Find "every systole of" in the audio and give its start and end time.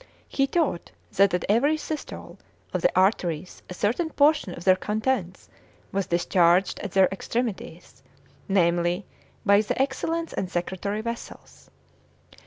1.47-2.81